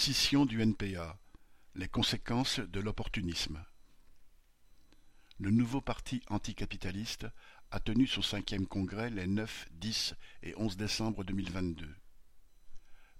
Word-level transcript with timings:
Scission 0.00 0.46
du 0.46 0.62
NPA: 0.64 1.18
les 1.74 1.88
conséquences 1.88 2.60
de 2.60 2.78
l'opportunisme. 2.78 3.64
Le 5.40 5.50
nouveau 5.50 5.80
parti 5.80 6.22
anticapitaliste 6.28 7.26
a 7.72 7.80
tenu 7.80 8.06
son 8.06 8.22
cinquième 8.22 8.68
congrès 8.68 9.10
les 9.10 9.26
9, 9.26 9.66
10 9.72 10.14
et 10.44 10.54
11 10.56 10.76
décembre 10.76 11.24
2022. 11.24 11.92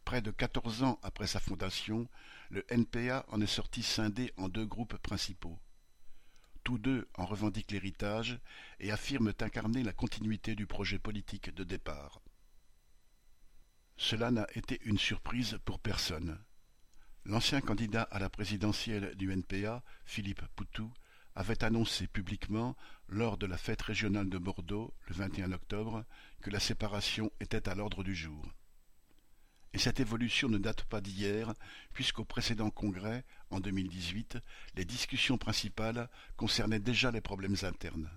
Près 0.04 0.22
de 0.22 0.30
quatorze 0.30 0.85
ans 0.85 1.01
après 1.03 1.27
sa 1.27 1.41
fondation, 1.41 2.09
le 2.49 2.64
NPA 2.72 3.26
en 3.26 3.40
est 3.40 3.49
sorti 3.49 3.83
scindé 3.83 4.33
en 4.37 4.49
deux 4.49 4.65
groupes 4.65 4.99
principaux. 4.99 5.58
Tous 6.63 6.79
deux 6.79 7.08
en 7.15 7.26
revendiquent 7.26 7.72
l'héritage 7.72 8.38
et 8.79 8.92
affirment 8.92 9.35
incarner 9.40 9.83
la 9.83 9.92
continuité 9.92 10.54
du 10.54 10.69
projet 10.69 11.01
politique 11.01 11.53
de 11.53 11.65
départ. 11.65 12.21
Cela 13.97 14.31
n'a 14.31 14.47
été 14.54 14.81
une 14.85 14.99
surprise 14.99 15.58
pour 15.65 15.81
personne. 15.81 16.38
L'ancien 17.24 17.60
candidat 17.60 18.02
à 18.10 18.19
la 18.19 18.30
présidentielle 18.30 19.14
du 19.16 19.32
NPA, 19.32 19.82
Philippe 20.04 20.42
Poutou, 20.56 20.90
avait 21.34 21.62
annoncé 21.62 22.06
publiquement, 22.06 22.76
lors 23.09 23.36
de 23.36 23.46
la 23.46 23.56
fête 23.56 23.82
régionale 23.82 24.28
de 24.28 24.38
Bordeaux, 24.38 24.92
le 25.06 25.14
21 25.14 25.52
octobre, 25.52 26.04
que 26.40 26.50
la 26.50 26.60
séparation 26.60 27.30
était 27.40 27.68
à 27.68 27.74
l'ordre 27.74 28.02
du 28.02 28.14
jour. 28.14 28.45
Et 29.73 29.78
cette 29.78 30.00
évolution 30.00 30.48
ne 30.48 30.59
date 30.59 30.84
pas 30.84 31.00
d'hier, 31.00 31.52
puisqu'au 31.92 32.24
précédent 32.24 32.70
congrès, 32.70 33.24
en 33.50 33.60
2018, 33.60 34.38
les 34.74 34.84
discussions 34.84 35.38
principales 35.38 36.09
concernaient 36.37 36.80
déjà 36.80 37.10
les 37.10 37.20
problèmes 37.20 37.56
internes. 37.62 38.10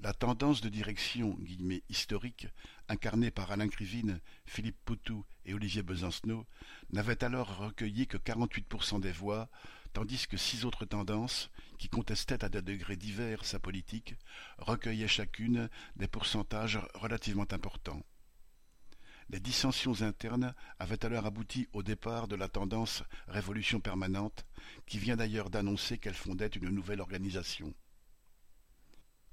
La 0.00 0.12
tendance 0.12 0.60
de 0.60 0.68
direction 0.68 1.38
«historique» 1.88 2.48
incarnée 2.88 3.30
par 3.30 3.50
Alain 3.52 3.68
Krivine, 3.68 4.20
Philippe 4.44 4.76
Poutou 4.84 5.24
et 5.46 5.54
Olivier 5.54 5.82
Besancenot 5.82 6.46
n'avait 6.90 7.24
alors 7.24 7.56
recueilli 7.56 8.06
que 8.06 8.18
48% 8.18 9.00
des 9.00 9.12
voix, 9.12 9.48
tandis 9.92 10.26
que 10.26 10.36
six 10.36 10.64
autres 10.64 10.84
tendances, 10.84 11.50
qui 11.78 11.88
contestaient 11.88 12.44
à 12.44 12.48
des 12.48 12.60
degrés 12.60 12.96
divers 12.96 13.44
sa 13.44 13.58
politique, 13.58 14.16
recueillaient 14.58 15.08
chacune 15.08 15.70
des 15.96 16.08
pourcentages 16.08 16.80
relativement 16.94 17.50
importants. 17.52 18.02
Les 19.30 19.40
dissensions 19.40 20.02
internes 20.02 20.54
avaient 20.78 21.04
alors 21.04 21.24
abouti 21.24 21.66
au 21.72 21.82
départ 21.82 22.28
de 22.28 22.36
la 22.36 22.48
tendance 22.48 23.04
Révolution 23.26 23.80
permanente, 23.80 24.44
qui 24.86 24.98
vient 24.98 25.16
d'ailleurs 25.16 25.48
d'annoncer 25.48 25.96
qu'elle 25.96 26.14
fondait 26.14 26.48
une 26.48 26.68
nouvelle 26.68 27.00
organisation. 27.00 27.72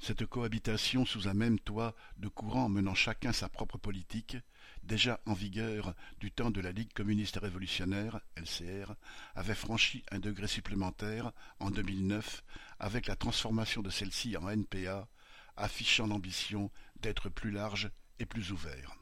Cette 0.02 0.26
cohabitation 0.26 1.06
sous 1.06 1.28
un 1.28 1.36
même 1.36 1.60
toit 1.60 1.96
de 2.18 2.28
courants 2.28 2.70
menant 2.70 2.96
chacun 2.96 3.34
sa 3.34 3.50
propre 3.50 3.78
politique, 3.78 4.36
déjà 4.82 5.22
en 5.28 5.34
vigueur 5.34 5.94
du 6.20 6.32
temps 6.32 6.50
de 6.50 6.60
la 6.60 6.72
Ligue 6.72 6.92
communiste 6.92 7.38
révolutionnaire, 7.38 8.20
LCR, 8.36 8.96
avait 9.36 9.54
franchi 9.54 10.04
un 10.10 10.18
degré 10.18 10.48
supplémentaire 10.48 11.32
en 11.60 11.70
2009 11.70 12.44
avec 12.80 13.06
la 13.06 13.16
transformation 13.16 13.84
de 13.84 13.92
celle-ci 13.92 14.36
en 14.38 14.50
NPA, 14.50 15.08
affichant 15.56 16.08
l'ambition 16.08 16.72
d'être 17.00 17.30
plus 17.30 17.52
large 17.52 17.92
et 18.18 18.26
plus 18.26 18.52
ouvert. 18.52 18.98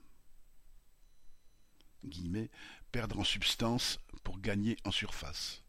perdre 2.91 3.19
en 3.19 3.23
substance 3.23 4.02
pour 4.25 4.41
gagner 4.41 4.75
en 4.84 4.91
surface. 4.91 5.63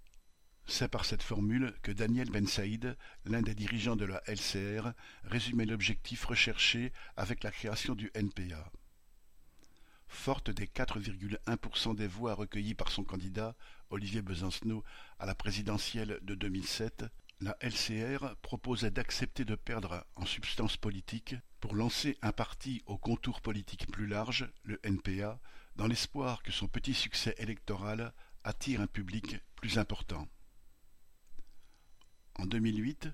C'est 0.80 0.88
par 0.88 1.04
cette 1.04 1.22
formule 1.22 1.74
que 1.82 1.92
Daniel 1.92 2.30
Ben 2.30 2.46
Saïd, 2.46 2.96
l'un 3.26 3.42
des 3.42 3.54
dirigeants 3.54 3.96
de 3.96 4.06
la 4.06 4.22
LCR, 4.26 4.92
résumait 5.24 5.66
l'objectif 5.66 6.24
recherché 6.24 6.94
avec 7.18 7.44
la 7.44 7.50
création 7.50 7.94
du 7.94 8.10
NPA. 8.14 8.72
Forte 10.08 10.48
des 10.48 10.64
4,1% 10.64 11.94
des 11.94 12.06
voix 12.06 12.32
recueillies 12.32 12.72
par 12.72 12.90
son 12.90 13.04
candidat, 13.04 13.56
Olivier 13.90 14.22
Besancenot, 14.22 14.82
à 15.18 15.26
la 15.26 15.34
présidentielle 15.34 16.18
de 16.22 16.34
2007, 16.34 17.04
la 17.42 17.58
LCR 17.60 18.34
proposait 18.40 18.90
d'accepter 18.90 19.44
de 19.44 19.56
perdre 19.56 20.06
en 20.16 20.24
substance 20.24 20.78
politique 20.78 21.34
pour 21.60 21.74
lancer 21.74 22.16
un 22.22 22.32
parti 22.32 22.82
au 22.86 22.96
contour 22.96 23.42
politique 23.42 23.86
plus 23.92 24.06
large, 24.06 24.50
le 24.62 24.80
NPA, 24.82 25.40
dans 25.76 25.86
l'espoir 25.86 26.42
que 26.42 26.52
son 26.52 26.68
petit 26.68 26.94
succès 26.94 27.34
électoral 27.36 28.14
attire 28.44 28.80
un 28.80 28.86
public 28.86 29.40
plus 29.56 29.76
important. 29.76 30.26
En 32.36 32.46
2008, 32.46 33.08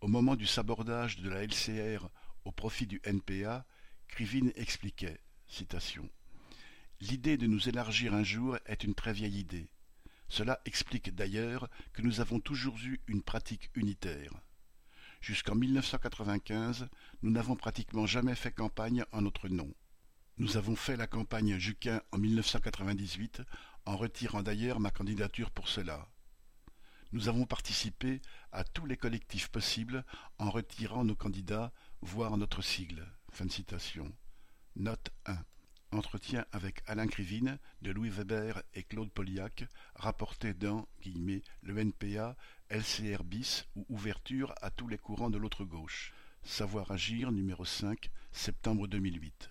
au 0.00 0.08
moment 0.08 0.36
du 0.36 0.46
sabordage 0.46 1.18
de 1.18 1.28
la 1.28 1.44
LCR 1.44 2.08
au 2.44 2.52
profit 2.52 2.86
du 2.86 3.00
NPA, 3.04 3.66
Krivine 4.08 4.52
expliquait 4.56 5.20
L'idée 7.00 7.36
de 7.36 7.46
nous 7.46 7.68
élargir 7.68 8.14
un 8.14 8.22
jour 8.22 8.58
est 8.66 8.84
une 8.84 8.94
très 8.94 9.12
vieille 9.12 9.38
idée. 9.38 9.70
Cela 10.28 10.60
explique 10.64 11.14
d'ailleurs 11.14 11.68
que 11.92 12.02
nous 12.02 12.20
avons 12.20 12.40
toujours 12.40 12.78
eu 12.84 13.00
une 13.08 13.22
pratique 13.22 13.70
unitaire. 13.74 14.32
Jusqu'en 15.20 15.54
1995, 15.54 16.88
nous 17.22 17.30
n'avons 17.30 17.56
pratiquement 17.56 18.06
jamais 18.06 18.34
fait 18.34 18.52
campagne 18.52 19.04
en 19.12 19.22
notre 19.22 19.48
nom. 19.48 19.74
Nous 20.38 20.56
avons 20.56 20.76
fait 20.76 20.96
la 20.96 21.06
campagne 21.06 21.58
Juquin 21.58 22.00
en 22.12 22.18
1998, 22.18 23.42
en 23.84 23.96
retirant 23.96 24.42
d'ailleurs 24.42 24.80
ma 24.80 24.90
candidature 24.90 25.50
pour 25.50 25.68
cela. 25.68 26.08
Nous 27.12 27.28
avons 27.28 27.44
participé 27.44 28.22
à 28.52 28.62
tous 28.62 28.86
les 28.86 28.96
collectifs 28.96 29.48
possibles 29.48 30.04
en 30.38 30.48
retirant 30.48 31.04
nos 31.04 31.16
candidats, 31.16 31.72
voire 32.02 32.36
notre 32.36 32.62
sigle. 32.62 33.04
Fin 33.32 33.46
de 33.46 33.50
citation. 33.50 34.12
Note 34.76 35.10
1. 35.26 35.36
Entretien 35.90 36.46
avec 36.52 36.82
Alain 36.86 37.08
Krivine, 37.08 37.58
de 37.82 37.90
Louis 37.90 38.10
Weber 38.10 38.62
et 38.74 38.84
Claude 38.84 39.10
Poliac, 39.10 39.64
rapporté 39.96 40.54
dans 40.54 40.86
le 41.04 41.78
NPA, 41.78 42.36
LCR 42.68 43.24
bis 43.24 43.66
ou 43.74 43.84
ouverture 43.88 44.54
à 44.62 44.70
tous 44.70 44.86
les 44.86 44.98
courants 44.98 45.30
de 45.30 45.38
l'autre 45.38 45.64
gauche. 45.64 46.14
Savoir 46.44 46.92
agir, 46.92 47.32
numéro 47.32 47.64
5, 47.64 48.08
septembre 48.30 48.86
2008. 48.86 49.50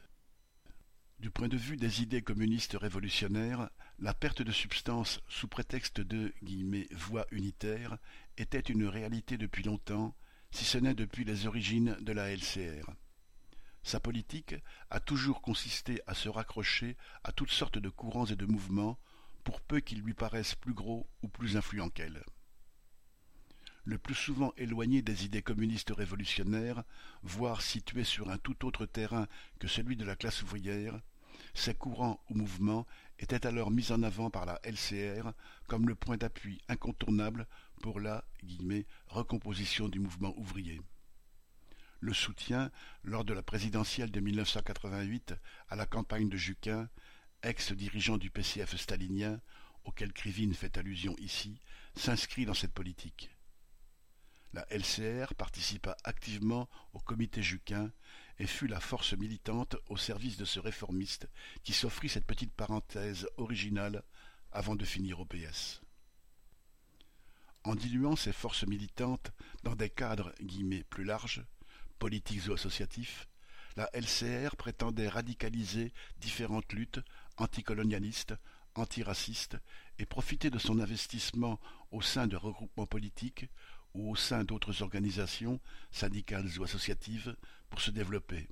Du 1.19 1.29
point 1.29 1.49
de 1.49 1.57
vue 1.57 1.75
des 1.75 2.01
idées 2.01 2.21
communistes 2.21 2.77
révolutionnaires, 2.79 3.69
la 4.01 4.13
perte 4.13 4.41
de 4.41 4.51
substance 4.51 5.19
sous 5.27 5.47
prétexte 5.47 5.99
de 5.99 6.33
«voie 6.95 7.25
unitaire» 7.31 7.97
était 8.37 8.59
une 8.59 8.85
réalité 8.85 9.37
depuis 9.37 9.63
longtemps, 9.63 10.15
si 10.51 10.63
ce 10.63 10.77
n'est 10.77 10.93
depuis 10.93 11.25
les 11.25 11.47
origines 11.47 11.97
de 11.99 12.13
la 12.13 12.33
LCR. 12.33 12.89
Sa 13.83 13.99
politique 13.99 14.55
a 14.89 15.01
toujours 15.01 15.41
consisté 15.41 16.01
à 16.07 16.13
se 16.13 16.29
raccrocher 16.29 16.95
à 17.23 17.33
toutes 17.33 17.51
sortes 17.51 17.77
de 17.77 17.89
courants 17.89 18.25
et 18.25 18.37
de 18.37 18.45
mouvements, 18.45 18.97
pour 19.43 19.61
peu 19.61 19.79
qu'ils 19.79 20.01
lui 20.01 20.13
paraissent 20.13 20.55
plus 20.55 20.73
gros 20.73 21.09
ou 21.21 21.27
plus 21.27 21.57
influents 21.57 21.89
qu'elle. 21.89 22.23
Le 23.83 23.97
plus 23.97 24.15
souvent 24.15 24.53
éloigné 24.57 25.01
des 25.01 25.25
idées 25.25 25.41
communistes 25.41 25.91
révolutionnaires, 25.91 26.83
voire 27.23 27.61
situé 27.61 28.03
sur 28.03 28.29
un 28.29 28.37
tout 28.37 28.65
autre 28.65 28.85
terrain 28.85 29.27
que 29.59 29.67
celui 29.67 29.95
de 29.97 30.05
la 30.05 30.15
classe 30.15 30.41
ouvrière, 30.43 31.01
ces 31.53 31.73
courants 31.73 32.23
ou 32.29 32.35
mouvements 32.35 32.85
étaient 33.19 33.45
alors 33.45 33.69
mis 33.69 33.91
en 33.91 34.01
avant 34.03 34.29
par 34.29 34.45
la 34.45 34.59
LCR 34.63 35.31
comme 35.67 35.87
le 35.87 35.95
point 35.95 36.17
d'appui 36.17 36.61
incontournable 36.67 37.47
pour 37.81 37.99
la 37.99 38.23
recomposition 39.07 39.89
du 39.89 39.99
mouvement 39.99 40.33
ouvrier. 40.37 40.81
Le 41.99 42.13
soutien, 42.13 42.71
lors 43.03 43.25
de 43.25 43.33
la 43.33 43.43
présidentielle 43.43 44.11
de 44.11 44.21
1988, 44.21 45.35
à 45.67 45.75
la 45.75 45.85
campagne 45.85 46.29
de 46.29 46.37
Juquin, 46.37 46.89
ex-dirigeant 47.43 48.17
du 48.17 48.29
PCF 48.29 48.75
stalinien, 48.77 49.41
auquel 49.83 50.13
Krivine 50.13 50.53
fait 50.53 50.77
allusion 50.77 51.15
ici, 51.19 51.59
s'inscrit 51.95 52.45
dans 52.45 52.53
cette 52.53 52.73
politique. 52.73 53.31
La 54.53 54.65
LCR 54.71 55.35
participa 55.35 55.95
activement 56.03 56.69
au 56.93 56.99
comité 56.99 57.43
Juquin 57.43 57.91
et 58.39 58.47
fut 58.47 58.67
la 58.67 58.79
force 58.79 59.13
militante 59.13 59.75
au 59.87 59.97
service 59.97 60.37
de 60.37 60.45
ce 60.45 60.59
réformiste 60.59 61.27
qui 61.63 61.73
s'offrit 61.73 62.09
cette 62.09 62.25
petite 62.25 62.53
parenthèse 62.53 63.27
originale 63.37 64.03
avant 64.51 64.75
de 64.75 64.85
finir 64.85 65.19
au 65.19 65.25
PS. 65.25 65.81
En 67.65 67.75
diluant 67.75 68.15
ces 68.15 68.31
forces 68.31 68.65
militantes 68.65 69.31
dans 69.63 69.75
des 69.75 69.89
cadres 69.89 70.33
guillemets 70.41 70.83
plus 70.83 71.03
larges, 71.03 71.43
politiques 71.99 72.47
ou 72.47 72.53
associatifs, 72.53 73.27
la 73.75 73.89
LCR 73.93 74.55
prétendait 74.55 75.09
radicaliser 75.09 75.93
différentes 76.17 76.71
luttes 76.73 77.01
anticolonialistes, 77.37 78.33
antiracistes 78.75 79.57
et 79.99 80.05
profiter 80.05 80.49
de 80.49 80.59
son 80.59 80.79
investissement 80.79 81.59
au 81.91 82.01
sein 82.01 82.27
de 82.27 82.37
regroupements 82.37 82.85
politiques 82.85 83.49
ou 83.93 84.11
au 84.11 84.15
sein 84.15 84.43
d'autres 84.43 84.81
organisations, 84.81 85.59
syndicales 85.91 86.49
ou 86.57 86.63
associatives, 86.63 87.35
pour 87.69 87.81
se 87.81 87.91
développer. 87.91 88.47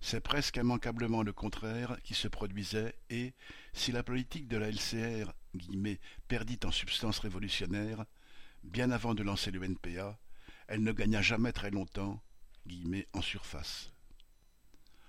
C'est 0.00 0.20
presque 0.20 0.56
immanquablement 0.56 1.22
le 1.22 1.32
contraire 1.32 1.96
qui 2.02 2.14
se 2.14 2.26
produisait 2.28 2.94
et, 3.08 3.34
si 3.72 3.92
la 3.92 4.02
politique 4.02 4.48
de 4.48 4.56
la 4.56 4.68
LCR 4.68 5.32
perdit 6.26 6.58
en 6.64 6.72
substance 6.72 7.20
révolutionnaire, 7.20 8.04
bien 8.64 8.90
avant 8.90 9.14
de 9.14 9.22
lancer 9.22 9.50
le 9.50 9.62
NPA, 9.62 10.18
elle 10.66 10.82
ne 10.82 10.92
gagna 10.92 11.22
jamais 11.22 11.52
très 11.52 11.70
longtemps 11.70 12.20
en 13.12 13.22
surface. 13.22 13.92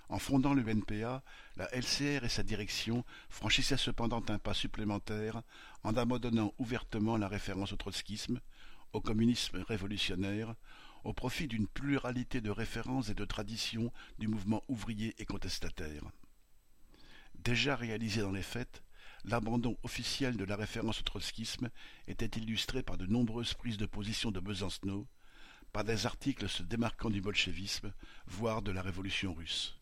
En 0.09 0.19
fondant 0.19 0.53
le 0.53 0.67
NPA, 0.67 1.23
la 1.55 1.73
LCR 1.75 2.23
et 2.23 2.29
sa 2.29 2.43
direction 2.43 3.03
franchissaient 3.29 3.77
cependant 3.77 4.23
un 4.27 4.37
pas 4.37 4.53
supplémentaire 4.53 5.41
en 5.83 5.95
abandonnant 5.95 6.53
ouvertement 6.59 7.17
la 7.17 7.27
référence 7.27 7.73
au 7.73 7.77
trotskisme, 7.77 8.39
au 8.91 9.01
communisme 9.01 9.63
révolutionnaire, 9.67 10.55
au 11.03 11.13
profit 11.13 11.47
d'une 11.47 11.67
pluralité 11.67 12.41
de 12.41 12.49
références 12.49 13.09
et 13.09 13.15
de 13.15 13.25
traditions 13.25 13.91
du 14.19 14.27
mouvement 14.27 14.63
ouvrier 14.67 15.13
et 15.17 15.25
contestataire. 15.25 16.03
Déjà 17.35 17.75
réalisé 17.75 18.21
dans 18.21 18.31
les 18.31 18.43
faits, 18.43 18.83
l'abandon 19.25 19.77
officiel 19.83 20.37
de 20.37 20.45
la 20.45 20.55
référence 20.55 20.99
au 20.99 21.03
trotskisme 21.03 21.69
était 22.07 22.39
illustré 22.39 22.83
par 22.83 22.97
de 22.97 23.05
nombreuses 23.05 23.53
prises 23.53 23.77
de 23.77 23.85
position 23.85 24.31
de 24.31 24.39
Besancenot, 24.39 25.07
par 25.71 25.83
des 25.83 26.05
articles 26.05 26.47
se 26.47 26.63
démarquant 26.63 27.09
du 27.09 27.21
bolchevisme, 27.21 27.93
voire 28.27 28.61
de 28.61 28.71
la 28.71 28.81
révolution 28.81 29.33
russe. 29.33 29.75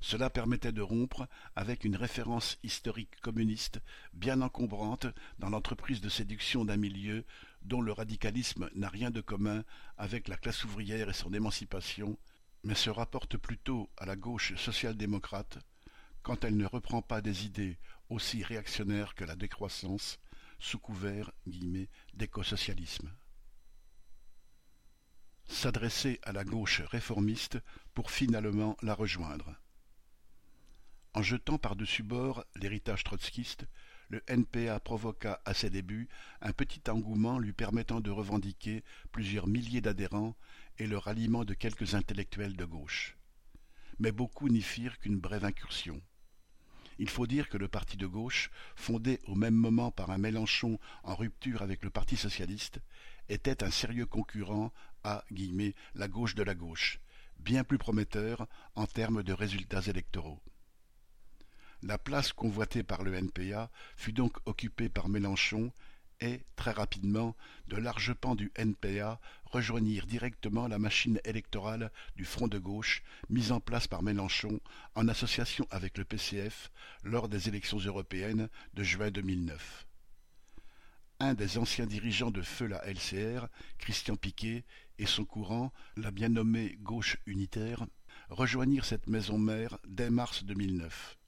Cela 0.00 0.28
permettait 0.28 0.72
de 0.72 0.82
rompre 0.82 1.28
avec 1.56 1.84
une 1.84 1.96
référence 1.96 2.58
historique 2.62 3.20
communiste 3.22 3.80
bien 4.12 4.42
encombrante 4.42 5.06
dans 5.38 5.48
l'entreprise 5.48 6.02
de 6.02 6.10
séduction 6.10 6.64
d'un 6.64 6.76
milieu 6.76 7.24
dont 7.64 7.80
le 7.80 7.92
radicalisme 7.92 8.70
n'a 8.74 8.88
rien 8.88 9.10
de 9.10 9.20
commun 9.20 9.64
avec 9.96 10.28
la 10.28 10.36
classe 10.36 10.64
ouvrière 10.64 11.08
et 11.08 11.14
son 11.14 11.32
émancipation, 11.32 12.18
mais 12.62 12.74
se 12.74 12.90
rapporte 12.90 13.36
plutôt 13.36 13.90
à 13.96 14.06
la 14.06 14.16
gauche 14.16 14.54
social-démocrate, 14.56 15.58
quand 16.22 16.44
elle 16.44 16.56
ne 16.56 16.66
reprend 16.66 17.02
pas 17.02 17.20
des 17.20 17.44
idées 17.44 17.78
aussi 18.08 18.42
réactionnaires 18.42 19.14
que 19.14 19.24
la 19.24 19.36
décroissance, 19.36 20.18
sous 20.58 20.78
couvert 20.78 21.30
d'écosocialisme. 22.14 23.10
S'adresser 25.46 26.20
à 26.22 26.32
la 26.32 26.44
gauche 26.44 26.80
réformiste 26.80 27.58
pour 27.92 28.10
finalement 28.10 28.76
la 28.82 28.94
rejoindre. 28.94 29.54
En 31.12 31.22
jetant 31.22 31.58
par-dessus 31.58 32.02
bord 32.02 32.44
l'héritage 32.56 33.04
trotskiste, 33.04 33.66
le 34.14 34.22
NPA 34.28 34.78
provoqua 34.78 35.40
à 35.44 35.54
ses 35.54 35.70
débuts 35.70 36.08
un 36.40 36.52
petit 36.52 36.88
engouement 36.88 37.40
lui 37.40 37.52
permettant 37.52 38.00
de 38.00 38.12
revendiquer 38.12 38.84
plusieurs 39.10 39.48
milliers 39.48 39.80
d'adhérents 39.80 40.36
et 40.78 40.86
le 40.86 40.98
ralliement 40.98 41.44
de 41.44 41.52
quelques 41.52 41.96
intellectuels 41.96 42.54
de 42.54 42.64
gauche. 42.64 43.16
Mais 43.98 44.12
beaucoup 44.12 44.48
n'y 44.48 44.62
firent 44.62 45.00
qu'une 45.00 45.18
brève 45.18 45.44
incursion. 45.44 46.00
Il 47.00 47.08
faut 47.08 47.26
dire 47.26 47.48
que 47.48 47.58
le 47.58 47.66
parti 47.66 47.96
de 47.96 48.06
gauche, 48.06 48.52
fondé 48.76 49.18
au 49.26 49.34
même 49.34 49.56
moment 49.56 49.90
par 49.90 50.12
un 50.12 50.18
Mélenchon 50.18 50.78
en 51.02 51.16
rupture 51.16 51.62
avec 51.62 51.82
le 51.82 51.90
Parti 51.90 52.16
socialiste, 52.16 52.78
était 53.28 53.64
un 53.64 53.70
sérieux 53.72 54.06
concurrent 54.06 54.72
à 55.02 55.24
la 55.96 56.06
gauche 56.06 56.36
de 56.36 56.44
la 56.44 56.54
gauche, 56.54 57.00
bien 57.40 57.64
plus 57.64 57.78
prometteur 57.78 58.46
en 58.76 58.86
termes 58.86 59.24
de 59.24 59.32
résultats 59.32 59.82
électoraux. 59.88 60.40
La 61.86 61.98
place 61.98 62.32
convoitée 62.32 62.82
par 62.82 63.02
le 63.02 63.12
NPA 63.12 63.70
fut 63.98 64.14
donc 64.14 64.38
occupée 64.46 64.88
par 64.88 65.10
Mélenchon 65.10 65.70
et, 66.18 66.40
très 66.56 66.70
rapidement, 66.70 67.36
de 67.68 67.76
larges 67.76 68.14
pans 68.14 68.34
du 68.34 68.50
NPA 68.56 69.20
rejoignirent 69.44 70.06
directement 70.06 70.66
la 70.66 70.78
machine 70.78 71.20
électorale 71.24 71.92
du 72.16 72.24
Front 72.24 72.48
de 72.48 72.58
gauche 72.58 73.02
mise 73.28 73.52
en 73.52 73.60
place 73.60 73.86
par 73.86 74.02
Mélenchon 74.02 74.60
en 74.94 75.08
association 75.08 75.66
avec 75.70 75.98
le 75.98 76.06
PCF 76.06 76.70
lors 77.02 77.28
des 77.28 77.50
élections 77.50 77.80
européennes 77.80 78.48
de 78.72 78.82
juin 78.82 79.10
2009. 79.10 79.86
Un 81.20 81.34
des 81.34 81.58
anciens 81.58 81.86
dirigeants 81.86 82.30
de 82.30 82.40
feu 82.40 82.66
la 82.66 82.82
LCR, 82.90 83.46
Christian 83.76 84.16
Piquet, 84.16 84.64
et 84.98 85.04
son 85.04 85.26
courant, 85.26 85.70
la 85.98 86.10
bien 86.10 86.30
nommée 86.30 86.78
Gauche 86.80 87.18
unitaire, 87.26 87.84
rejoignirent 88.30 88.86
cette 88.86 89.06
maison 89.06 89.36
mère 89.36 89.76
dès 89.86 90.08
mars 90.08 90.44
2009. 90.44 91.18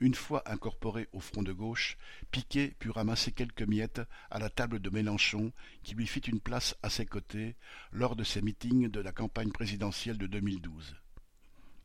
Une 0.00 0.14
fois 0.14 0.42
incorporé 0.50 1.08
au 1.12 1.20
front 1.20 1.42
de 1.42 1.52
gauche, 1.52 1.98
Piquet 2.30 2.74
put 2.78 2.88
ramasser 2.88 3.32
quelques 3.32 3.62
miettes 3.62 4.00
à 4.30 4.38
la 4.38 4.48
table 4.48 4.80
de 4.80 4.88
Mélenchon, 4.88 5.52
qui 5.82 5.94
lui 5.94 6.06
fit 6.06 6.20
une 6.20 6.40
place 6.40 6.74
à 6.82 6.88
ses 6.88 7.04
côtés 7.04 7.54
lors 7.92 8.16
de 8.16 8.24
ses 8.24 8.40
meetings 8.40 8.88
de 8.88 9.00
la 9.00 9.12
campagne 9.12 9.52
présidentielle 9.52 10.16
de 10.16 10.26
2012. 10.26 10.96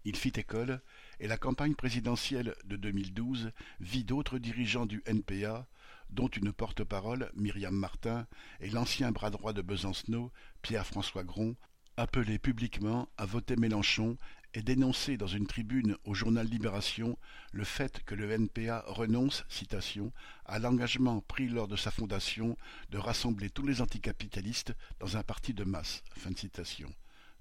Il 0.06 0.16
fit 0.16 0.32
école, 0.38 0.82
et 1.20 1.28
la 1.28 1.38
campagne 1.38 1.76
présidentielle 1.76 2.56
de 2.64 2.78
2012 2.78 3.52
vit 3.82 4.06
d'autres 4.06 4.38
dirigeants 4.38 4.86
du 4.86 5.04
NPA, 5.06 5.68
dont 6.10 6.28
une 6.30 6.54
porte-parole, 6.54 7.30
Myriam 7.36 7.76
Martin, 7.76 8.28
et 8.62 8.70
l'ancien 8.70 9.12
bras 9.12 9.30
droit 9.30 9.52
de 9.52 9.62
Besancenot, 9.62 10.32
Pierre-François 10.62 11.26
Gron, 11.26 11.58
appelés 11.98 12.40
publiquement 12.40 13.10
à 13.18 13.26
voter 13.26 13.56
Mélenchon 13.56 14.18
et 14.56 14.62
dénoncer 14.62 15.18
dans 15.18 15.28
une 15.28 15.48
tribune 15.48 15.98
au 16.06 16.14
journal 16.14 16.48
Libération 16.48 17.20
le 17.52 17.66
fait 17.66 18.02
que 18.06 18.16
le 18.16 18.32
NPA 18.32 18.86
renonce, 18.88 19.44
citation, 19.50 20.14
à 20.46 20.60
l'engagement 20.60 21.20
pris 21.22 21.50
lors 21.50 21.68
de 21.68 21.76
sa 21.76 21.92
fondation 21.92 22.58
de 22.90 22.98
rassembler 22.98 23.50
tous 23.50 23.68
les 23.68 23.82
anticapitalistes 23.82 24.74
dans 25.00 25.18
un 25.18 25.24
parti 25.24 25.54
de 25.54 25.66
masse. 25.66 26.04
Fin 26.18 26.34
citation. 26.34 26.90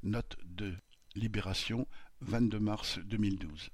Note 0.02 0.36
2. 0.44 0.76
Libération, 1.14 1.86
22 2.20 2.58
mars 2.58 2.98
2012. 2.98 3.70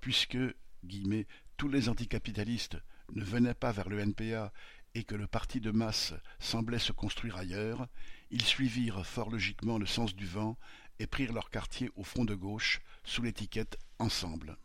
Puisque, 0.00 0.38
guillemets, 0.82 1.26
tous 1.58 1.68
les 1.68 1.90
anticapitalistes 1.90 2.78
ne 3.12 3.22
venaient 3.22 3.54
pas 3.54 3.72
vers 3.72 3.90
le 3.90 4.00
NPA 4.00 4.50
et 4.94 5.04
que 5.04 5.14
le 5.14 5.26
parti 5.26 5.60
de 5.60 5.70
masse 5.70 6.14
semblait 6.38 6.78
se 6.78 6.92
construire 6.92 7.36
ailleurs, 7.36 7.86
ils 8.30 8.42
suivirent 8.42 9.04
fort 9.04 9.30
logiquement 9.30 9.78
le 9.78 9.86
sens 9.86 10.14
du 10.14 10.26
vent 10.26 10.56
et 11.02 11.06
prirent 11.08 11.32
leur 11.32 11.50
quartier 11.50 11.90
au 11.96 12.04
front 12.04 12.24
de 12.24 12.36
gauche 12.36 12.80
sous 13.02 13.22
l'étiquette 13.22 13.76
Ensemble. 13.98 14.56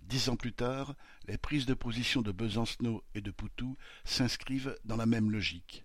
Dix 0.00 0.28
ans 0.28 0.36
plus 0.36 0.52
tard, 0.52 0.94
les 1.26 1.38
prises 1.38 1.64
de 1.64 1.72
position 1.72 2.20
de 2.20 2.30
Besancenot 2.30 3.02
et 3.14 3.22
de 3.22 3.30
Poutou 3.30 3.78
s'inscrivent 4.04 4.76
dans 4.84 4.96
la 4.96 5.06
même 5.06 5.30
logique. 5.30 5.82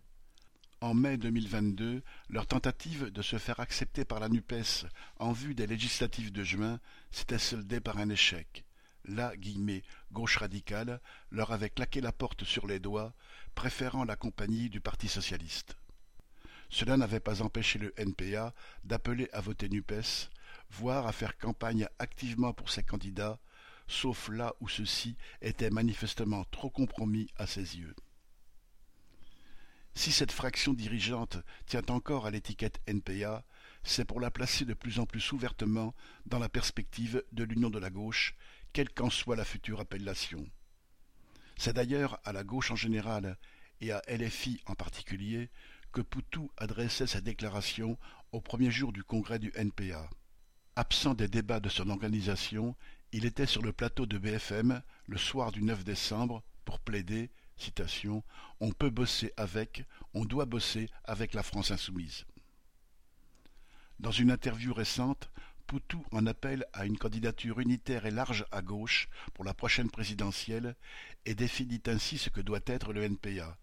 En 0.81 0.93
mai 0.93 1.15
2022, 1.15 2.03
leur 2.29 2.47
tentative 2.47 3.11
de 3.11 3.21
se 3.21 3.38
faire 3.38 3.61
accepter 3.61 4.03
par 4.03 4.19
la 4.19 4.27
NUPES 4.27 4.85
en 5.19 5.31
vue 5.31 5.55
des 5.55 5.67
législatives 5.67 6.33
de 6.33 6.43
juin 6.43 6.81
s'était 7.11 7.39
soldée 7.39 7.79
par 7.79 7.97
un 7.97 8.09
échec. 8.09 8.65
La 9.05 9.31
gauche 10.11 10.38
radicale 10.38 10.99
leur 11.31 11.53
avait 11.53 11.69
claqué 11.69 12.01
la 12.01 12.11
porte 12.11 12.43
sur 12.43 12.67
les 12.67 12.79
doigts, 12.79 13.13
préférant 13.55 14.03
la 14.03 14.17
compagnie 14.17 14.69
du 14.69 14.81
Parti 14.81 15.07
socialiste. 15.07 15.77
Cela 16.71 16.95
n'avait 16.95 17.19
pas 17.19 17.41
empêché 17.41 17.79
le 17.79 17.94
NPA 18.00 18.53
d'appeler 18.85 19.29
à 19.33 19.41
voter 19.41 19.68
NUPES, 19.68 20.29
voire 20.69 21.06
à 21.06 21.12
faire 21.12 21.38
campagne 21.38 21.88
activement 22.00 22.53
pour 22.53 22.69
ses 22.69 22.81
candidats, 22.81 23.39
sauf 23.88 24.29
là 24.29 24.56
où 24.62 24.69
ceux-ci 24.69 25.18
étaient 25.41 25.69
manifestement 25.69 26.45
trop 26.45 26.69
compromis 26.69 27.27
à 27.35 27.45
ses 27.45 27.77
yeux. 27.77 27.93
Si 29.95 30.13
cette 30.13 30.31
fraction 30.31 30.74
dirigeante 30.74 31.38
tient 31.65 31.86
encore 31.89 32.25
à 32.25 32.31
l'étiquette 32.31 32.79
NPA, 32.88 33.43
c'est 33.84 34.05
pour 34.05 34.22
la 34.22 34.31
placer 34.31 34.63
de 34.63 34.74
plus 34.74 35.00
en 35.00 35.05
plus 35.05 35.34
ouvertement 35.34 35.93
dans 36.25 36.39
la 36.39 36.48
perspective 36.48 37.22
de 37.34 37.43
l'union 37.43 37.69
de 37.69 37.79
la 37.79 37.89
gauche, 37.89 38.34
quelle 38.72 38.89
qu'en 38.89 39.10
soit 39.10 39.36
la 39.36 39.43
future 39.43 39.81
appellation. 39.81 40.48
C'est 41.57 41.74
d'ailleurs 41.74 42.22
à 42.24 42.31
la 42.31 42.45
gauche 42.45 42.72
en 42.72 42.77
général 42.77 43.38
et 43.81 43.91
à 43.91 44.01
LFI 44.07 44.62
en 44.67 44.75
particulier 44.75 45.50
que 45.91 46.01
Poutou 46.01 46.51
adressait 46.57 47.07
sa 47.07 47.21
déclaration 47.21 47.98
au 48.31 48.41
premier 48.41 48.71
jour 48.71 48.91
du 48.91 49.03
congrès 49.03 49.39
du 49.39 49.51
NPA. 49.55 50.10
Absent 50.75 51.13
des 51.13 51.27
débats 51.27 51.60
de 51.60 51.69
son 51.69 51.89
organisation, 51.89 52.75
il 53.12 53.25
était 53.25 53.45
sur 53.45 53.62
le 53.62 53.74
plateau 53.74 54.05
de 54.05 54.17
BFM 54.17 54.81
le 55.07 55.17
soir 55.17 55.51
du 55.51 55.62
9 55.63 55.83
décembre 55.83 56.43
pour 56.65 56.79
plaider 56.79 57.29
On 58.60 58.71
peut 58.71 58.89
bosser 58.89 59.33
avec, 59.38 59.86
on 60.13 60.25
doit 60.25 60.45
bosser 60.45 60.89
avec 61.03 61.33
la 61.33 61.43
France 61.43 61.71
insoumise. 61.71 62.25
Dans 64.00 64.12
une 64.12 64.31
interview 64.31 64.74
récente, 64.74 65.29
Poutou 65.67 66.03
en 66.12 66.25
appelle 66.25 66.65
à 66.74 66.86
une 66.86 66.98
candidature 66.98 67.60
unitaire 67.60 68.05
et 68.05 68.12
large 68.12 68.45
à 68.51 68.62
gauche 68.62 69.10
pour 69.33 69.45
la 69.45 69.53
prochaine 69.53 69.91
présidentielle 69.91 70.75
et 71.25 71.36
définit 71.36 71.81
ainsi 71.86 72.17
ce 72.17 72.29
que 72.29 72.41
doit 72.41 72.60
être 72.65 72.93
le 72.93 73.03
NPA. 73.03 73.57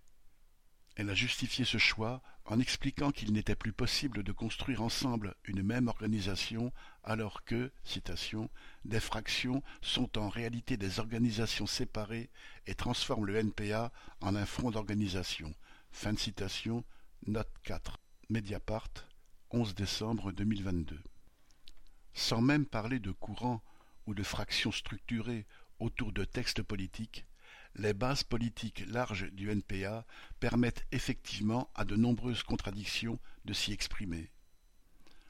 Elle 0.95 1.09
a 1.09 1.15
justifié 1.15 1.65
ce 1.65 1.77
choix 1.79 2.21
en 2.45 2.59
expliquant 2.59 3.11
qu'il 3.11 3.33
n'était 3.33 3.55
plus 3.55 3.73
possible 3.73 4.23
de 4.23 4.31
construire 4.31 4.81
ensemble 4.81 5.35
une 5.43 5.63
même 5.63 5.87
organisation 5.87 6.71
alors 7.03 7.43
que, 7.43 7.71
citation, 7.83 8.49
des 8.85 8.99
fractions 8.99 9.63
sont 9.81 10.17
en 10.17 10.29
réalité 10.29 10.77
des 10.77 10.99
organisations 10.99 11.67
séparées 11.67 12.29
et 12.67 12.75
transforment 12.75 13.25
le 13.25 13.37
NPA 13.37 13.91
en 14.21 14.35
un 14.35 14.45
front 14.45 14.71
d'organisation. 14.71 15.53
Fin 15.91 16.13
de 16.13 16.19
citation, 16.19 16.83
note 17.25 17.51
4. 17.63 17.99
Mediapart, 18.29 19.06
11 19.51 19.75
décembre 19.75 20.33
2022. 20.33 20.99
Sans 22.13 22.41
même 22.41 22.65
parler 22.65 22.99
de 22.99 23.11
courants 23.11 23.63
ou 24.05 24.13
de 24.13 24.21
fractions 24.21 24.73
structurées 24.73 25.45
autour 25.79 26.11
de 26.11 26.25
textes 26.25 26.61
politiques, 26.61 27.25
les 27.75 27.93
bases 27.93 28.23
politiques 28.23 28.83
larges 28.87 29.31
du 29.31 29.49
NPA 29.49 30.05
permettent 30.41 30.85
effectivement 30.91 31.69
à 31.75 31.85
de 31.85 31.95
nombreuses 31.95 32.43
contradictions 32.43 33.19
de 33.45 33.53
s'y 33.53 33.71
exprimer. 33.71 34.31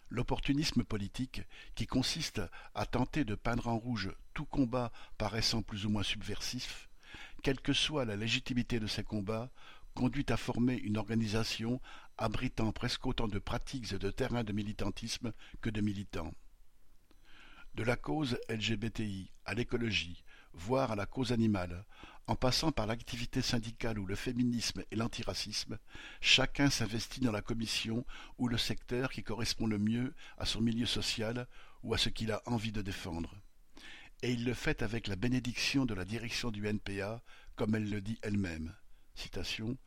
L'opportunisme 0.09 0.83
politique, 0.83 1.43
qui 1.75 1.85
consiste 1.85 2.41
à 2.73 2.87
tenter 2.87 3.23
de 3.23 3.35
peindre 3.35 3.67
en 3.67 3.77
rouge 3.77 4.11
tout 4.33 4.45
combat 4.45 4.91
paraissant 5.19 5.61
plus 5.61 5.85
ou 5.85 5.89
moins 5.89 6.03
subversif, 6.03 6.89
quelle 7.43 7.61
que 7.61 7.73
soit 7.73 8.05
la 8.05 8.15
légitimité 8.15 8.79
de 8.79 8.87
ces 8.87 9.03
combats, 9.03 9.51
conduit 9.93 10.25
à 10.29 10.37
former 10.37 10.75
une 10.75 10.97
organisation 10.97 11.81
abritant 12.17 12.71
presque 12.71 13.05
autant 13.05 13.27
de 13.27 13.39
pratiques 13.39 13.93
et 13.93 13.99
de 13.99 14.11
terrains 14.11 14.43
de 14.43 14.53
militantisme 14.53 15.33
que 15.61 15.69
de 15.69 15.81
militants. 15.81 16.33
De 17.75 17.83
la 17.83 17.95
cause 17.95 18.39
LGBTI 18.49 19.31
à 19.45 19.53
l'écologie, 19.53 20.23
voire 20.53 20.91
à 20.91 20.95
la 20.95 21.05
cause 21.05 21.31
animale, 21.31 21.85
en 22.25 22.35
passant 22.35 22.71
par 22.71 22.87
l'activité 22.87 23.41
syndicale 23.41 23.99
ou 23.99 24.05
le 24.05 24.15
féminisme 24.15 24.83
et 24.91 24.95
l'antiracisme, 24.95 25.77
chacun 26.19 26.69
s'investit 26.69 27.21
dans 27.21 27.31
la 27.31 27.41
commission 27.41 28.05
ou 28.37 28.47
le 28.47 28.57
secteur 28.57 29.11
qui 29.11 29.23
correspond 29.23 29.67
le 29.67 29.77
mieux 29.77 30.13
à 30.37 30.45
son 30.45 30.59
milieu 30.59 30.85
social 30.85 31.47
ou 31.83 31.93
à 31.93 31.97
ce 31.97 32.09
qu'il 32.09 32.31
a 32.31 32.41
envie 32.45 32.73
de 32.73 32.81
défendre. 32.81 33.33
Et 34.23 34.31
il 34.31 34.43
le 34.43 34.53
fait 34.53 34.81
avec 34.81 35.07
la 35.07 35.15
bénédiction 35.15 35.85
de 35.85 35.93
la 35.93 36.03
direction 36.03 36.51
du 36.51 36.67
NPA, 36.67 37.21
comme 37.55 37.75
elle 37.75 37.89
le 37.89 38.01
dit 38.01 38.19
elle-même. 38.23 38.75
Citation 39.13 39.77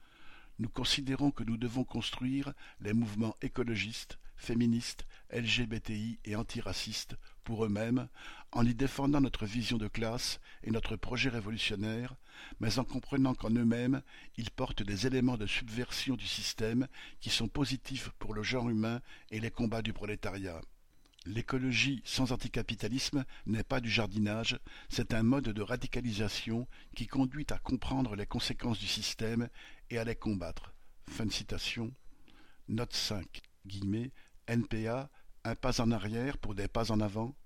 Nous 0.61 0.69
considérons 0.69 1.31
que 1.31 1.43
nous 1.43 1.57
devons 1.57 1.85
construire 1.85 2.53
les 2.83 2.93
mouvements 2.93 3.35
écologistes, 3.41 4.19
féministes, 4.37 5.07
LGBTI 5.33 6.19
et 6.27 6.37
antiracistes 6.37 7.17
pour 7.45 7.65
eux-mêmes, 7.65 8.09
en 8.53 8.67
y 8.67 8.75
défendant 8.75 9.23
notre 9.23 9.47
vision 9.47 9.79
de 9.79 9.89
classe 9.89 10.39
et 10.63 10.71
notre 10.71 10.97
projet 10.97 11.31
révolutionnaire, 11.31 12.15
mais 12.61 12.79
en 12.79 12.85
comprenant 12.85 13.33
qu'en 13.33 13.49
eux-mêmes, 13.49 14.03
ils 14.37 14.51
portent 14.51 14.83
des 14.83 15.07
éléments 15.07 15.39
de 15.39 15.47
subversion 15.47 16.15
du 16.15 16.27
système 16.27 16.89
qui 17.21 17.31
sont 17.31 17.49
positifs 17.49 18.11
pour 18.19 18.35
le 18.35 18.43
genre 18.43 18.69
humain 18.69 19.01
et 19.31 19.41
les 19.41 19.51
combats 19.51 19.81
du 19.81 19.95
prolétariat. 19.95 20.61
L'écologie 21.27 22.03
sans 22.05 22.33
anticapitalisme 22.33 23.25
n'est 23.47 23.63
pas 23.63 23.81
du 23.81 23.91
jardinage, 23.91 24.59
c'est 24.89 25.13
un 25.13 25.23
mode 25.23 25.51
de 25.51 25.63
radicalisation 25.63 26.67
qui 26.97 27.07
conduit 27.07 27.47
à 27.51 27.59
comprendre 27.59 28.17
les 28.17 28.27
conséquences 28.27 28.79
du 28.79 28.87
système 28.87 29.49
et 29.91 29.99
à 29.99 30.05
les 30.05 30.17
combattre. 30.17 30.73
Fin 31.11 31.27
de 31.27 31.33
citation. 31.33 31.93
Note 32.69 32.95
5. 32.95 33.43
Guillemets, 33.67 34.13
NPA, 34.49 35.11
un 35.45 35.55
pas 35.55 35.81
en 35.81 35.91
arrière 35.91 36.39
pour 36.39 36.55
des 36.55 36.69
pas 36.69 36.91
en 36.91 37.01
avant. 37.01 37.37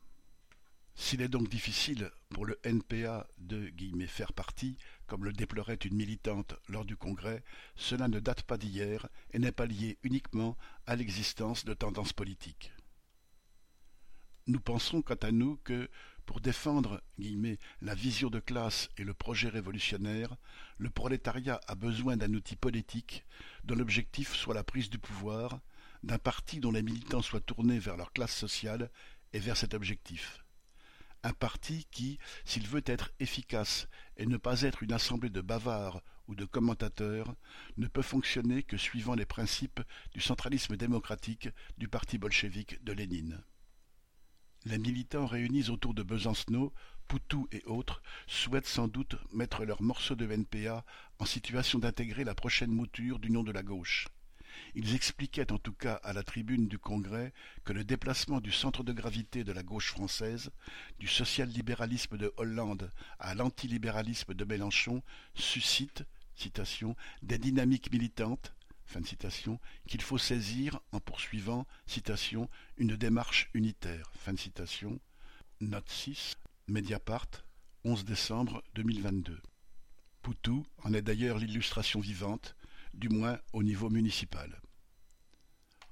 S'il 0.94 1.22
est 1.22 1.28
donc 1.28 1.48
difficile 1.48 2.10
pour 2.28 2.44
le 2.44 2.58
NPA 2.64 3.26
de 3.38 3.72
«faire 4.06 4.32
partie», 4.32 4.76
comme 5.06 5.24
le 5.24 5.32
déplorait 5.32 5.74
une 5.74 5.96
militante 5.96 6.54
lors 6.68 6.84
du 6.84 6.96
congrès, 6.96 7.44
cela 7.76 8.08
ne 8.08 8.20
date 8.20 8.42
pas 8.42 8.58
d'hier 8.58 9.08
et 9.32 9.38
n'est 9.38 9.52
pas 9.52 9.66
lié 9.66 9.98
uniquement 10.02 10.56
à 10.86 10.96
l'existence 10.96 11.64
de 11.64 11.74
tendances 11.74 12.12
politiques. 12.12 12.72
Nous 14.46 14.60
pensons 14.60 15.02
quant 15.02 15.14
à 15.22 15.30
nous 15.30 15.56
que, 15.58 15.88
pour 16.26 16.40
défendre 16.40 17.02
la 17.80 17.94
vision 17.94 18.28
de 18.28 18.40
classe 18.40 18.88
et 18.96 19.04
le 19.04 19.14
projet 19.14 19.48
révolutionnaire, 19.48 20.36
le 20.78 20.90
prolétariat 20.90 21.60
a 21.68 21.74
besoin 21.74 22.16
d'un 22.16 22.34
outil 22.34 22.56
politique 22.56 23.24
dont 23.64 23.74
l'objectif 23.74 24.34
soit 24.34 24.54
la 24.54 24.64
prise 24.64 24.90
du 24.90 24.98
pouvoir, 24.98 25.60
d'un 26.02 26.18
parti 26.18 26.60
dont 26.60 26.72
les 26.72 26.82
militants 26.82 27.22
soient 27.22 27.40
tournés 27.40 27.78
vers 27.78 27.96
leur 27.96 28.12
classe 28.12 28.34
sociale 28.34 28.90
et 29.32 29.38
vers 29.38 29.56
cet 29.56 29.74
objectif. 29.74 30.41
Un 31.24 31.32
parti 31.32 31.86
qui, 31.90 32.18
s'il 32.44 32.66
veut 32.66 32.82
être 32.84 33.12
efficace 33.20 33.88
et 34.16 34.26
ne 34.26 34.36
pas 34.36 34.62
être 34.62 34.82
une 34.82 34.92
assemblée 34.92 35.30
de 35.30 35.40
bavards 35.40 36.02
ou 36.26 36.34
de 36.34 36.44
commentateurs, 36.44 37.34
ne 37.76 37.86
peut 37.86 38.02
fonctionner 38.02 38.62
que 38.62 38.76
suivant 38.76 39.14
les 39.14 39.26
principes 39.26 39.80
du 40.12 40.20
centralisme 40.20 40.76
démocratique 40.76 41.48
du 41.78 41.86
parti 41.86 42.18
bolchevique 42.18 42.82
de 42.82 42.92
Lénine. 42.92 43.42
Les 44.64 44.78
militants 44.78 45.26
réunis 45.26 45.70
autour 45.70 45.94
de 45.94 46.02
Besancenot, 46.02 46.72
Poutou 47.08 47.48
et 47.52 47.62
autres 47.66 48.02
souhaitent 48.26 48.66
sans 48.66 48.88
doute 48.88 49.16
mettre 49.32 49.64
leur 49.64 49.82
morceau 49.82 50.14
de 50.14 50.26
NPA 50.26 50.84
en 51.18 51.24
situation 51.24 51.78
d'intégrer 51.78 52.24
la 52.24 52.34
prochaine 52.34 52.70
mouture 52.70 53.18
d'Union 53.18 53.42
de 53.42 53.52
la 53.52 53.62
gauche. 53.62 54.08
Ils 54.74 54.94
expliquaient 54.94 55.52
en 55.52 55.58
tout 55.58 55.72
cas 55.72 55.94
à 56.02 56.12
la 56.12 56.22
tribune 56.22 56.68
du 56.68 56.78
Congrès 56.78 57.32
que 57.64 57.72
le 57.72 57.84
déplacement 57.84 58.40
du 58.40 58.52
centre 58.52 58.82
de 58.82 58.92
gravité 58.92 59.44
de 59.44 59.52
la 59.52 59.62
gauche 59.62 59.90
française, 59.90 60.50
du 60.98 61.06
social-libéralisme 61.06 62.16
de 62.16 62.32
Hollande 62.36 62.90
à 63.18 63.34
l'antilibéralisme 63.34 64.34
de 64.34 64.44
Mélenchon, 64.44 65.02
suscite 65.34 66.04
citation, 66.34 66.96
des 67.22 67.38
dynamiques 67.38 67.92
militantes 67.92 68.54
qu'il 69.86 70.02
faut 70.02 70.18
saisir 70.18 70.80
en 70.92 71.00
poursuivant 71.00 71.66
une 72.76 72.96
démarche 72.96 73.48
unitaire. 73.54 74.10
Fin 74.14 74.32
de 74.34 74.38
citation. 74.38 75.00
Note 75.60 75.88
6, 75.88 76.36
Mediapart, 76.68 77.28
11 77.84 78.04
décembre 78.04 78.62
2022. 78.74 79.40
Poutou 80.20 80.66
en 80.84 80.92
est 80.92 81.02
d'ailleurs 81.02 81.38
l'illustration 81.38 82.00
vivante, 82.00 82.54
du 82.94 83.08
moins 83.08 83.38
au 83.52 83.62
niveau 83.62 83.90
municipal. 83.90 84.60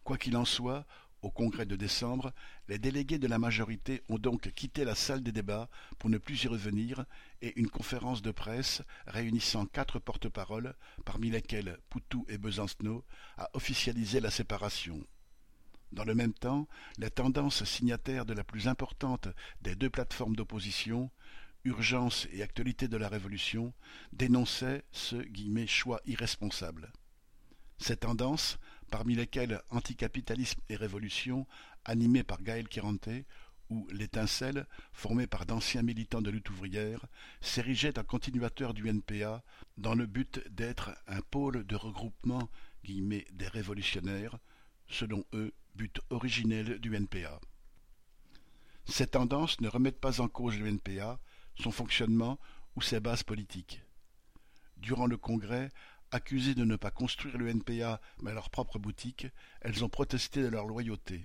Quoi 0.04 0.19
qu'il 0.19 0.37
en 0.37 0.45
soit, 0.45 0.87
au 1.23 1.30
congrès 1.30 1.66
de 1.66 1.76
décembre, 1.76 2.33
les 2.69 2.78
délégués 2.78 3.19
de 3.19 3.26
la 3.26 3.38
majorité 3.38 4.02
ont 4.09 4.19
donc 4.19 4.50
quitté 4.52 4.85
la 4.85 4.95
salle 4.95 5.23
des 5.23 5.33
débats 5.33 5.69
pour 5.99 6.09
ne 6.09 6.19
plus 6.19 6.45
y 6.45 6.49
revenir 6.49 7.04
et 7.42 7.59
une 7.61 7.69
conférence 7.69 8.23
de 8.23 8.30
presse 8.30 8.83
réunissant 9.07 9.66
quatre 9.66 9.99
porte-paroles, 9.99 10.75
parmi 11.04 11.30
lesquels 11.30 11.78
Poutou 11.90 12.25
et 12.28 12.38
Besancenot, 12.38 13.04
a 13.37 13.50
officialisé 13.52 14.21
la 14.21 14.30
séparation. 14.30 15.04
Dans 15.92 16.04
le 16.04 16.14
même 16.14 16.33
temps, 16.33 16.69
les 16.99 17.11
tendances 17.11 17.64
signataires 17.64 18.25
de 18.25 18.33
la 18.33 18.45
plus 18.45 18.69
importante 18.69 19.28
des 19.61 19.75
deux 19.75 19.90
plateformes 19.90 20.37
d'opposition, 20.37 21.11
Urgence 21.64 22.26
et 22.33 22.43
Actualité 22.43 22.88
de 22.88 22.97
la 22.97 23.09
Révolution, 23.09 23.73
dénonçaient 24.12 24.85
ce 24.93 25.17
«choix 25.67 26.00
irresponsable». 26.07 26.93
Ces 27.79 27.97
tendances, 27.97 28.59
parmi 28.90 29.14
lesquelles 29.14 29.62
Anticapitalisme 29.71 30.61
et 30.69 30.76
Révolution, 30.76 31.47
animé 31.85 32.23
par 32.23 32.43
Gaël 32.43 32.69
Quiranté, 32.69 33.25
ou 33.71 33.87
L'Étincelle, 33.93 34.67
formé 34.93 35.26
par 35.26 35.47
d'anciens 35.47 35.83
militants 35.83 36.21
de 36.21 36.31
lutte 36.31 36.50
ouvrière, 36.50 37.07
s'érigeait 37.40 37.99
en 37.99 38.05
continuateur 38.05 38.75
du 38.75 38.88
NPA 38.88 39.45
dans 39.79 39.95
le 39.95 40.07
but 40.07 40.43
d'être 40.50 40.90
un 41.07 41.21
pôle 41.21 41.64
de 41.64 41.76
regroupement 41.76 42.50
des 42.85 43.49
révolutionnaires, 43.49 44.38
selon 44.88 45.25
eux, 45.35 45.55
but 45.76 46.00
originel 46.11 46.81
du 46.81 46.95
NPA. 46.97 47.40
Ces 48.87 49.07
tendances 49.07 49.61
ne 49.61 49.69
remettent 49.69 50.00
pas 50.00 50.21
en 50.21 50.29
cause 50.29 50.59
le 50.59 50.67
NPA, 50.67 51.21
son 51.61 51.71
fonctionnement 51.71 52.38
ou 52.76 52.83
ses 52.83 53.00
bases 53.00 53.23
politiques. 53.23 53.83
Durant 54.79 55.07
le 55.07 55.17
congrès, 55.17 55.71
Accusées 56.12 56.57
de 56.57 56.64
ne 56.64 56.75
pas 56.75 56.90
construire 56.90 57.38
le 57.38 57.49
NPA 57.49 58.00
mais 58.21 58.35
leur 58.35 58.50
propre 58.50 58.81
boutique, 58.81 59.29
elles 59.61 59.85
ont 59.85 59.88
protesté 59.88 60.43
de 60.43 60.49
leur 60.49 60.67
loyauté. 60.67 61.25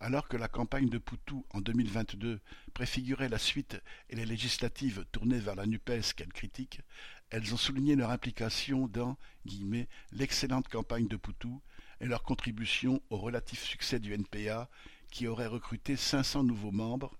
Alors 0.00 0.28
que 0.28 0.38
la 0.38 0.48
campagne 0.48 0.88
de 0.88 0.96
Poutou 0.96 1.44
en 1.50 1.60
2022 1.60 2.40
préfigurait 2.72 3.28
la 3.28 3.38
suite 3.38 3.78
et 4.08 4.16
les 4.16 4.24
législatives 4.24 5.04
tournées 5.12 5.38
vers 5.38 5.56
la 5.56 5.66
NUPES 5.66 6.14
qu'elles 6.16 6.32
critiquent, 6.32 6.80
elles 7.28 7.52
ont 7.52 7.58
souligné 7.58 7.96
leur 7.96 8.10
implication 8.10 8.88
dans 8.88 9.18
«l'excellente 10.12 10.68
campagne 10.68 11.08
de 11.08 11.16
Poutou» 11.16 11.60
et 12.00 12.06
leur 12.06 12.22
contribution 12.22 13.02
au 13.10 13.18
relatif 13.18 13.62
succès 13.62 13.98
du 13.98 14.14
NPA 14.14 14.70
qui 15.10 15.26
aurait 15.26 15.46
recruté 15.46 15.96
500 15.96 16.44
nouveaux 16.44 16.72
membres, 16.72 17.14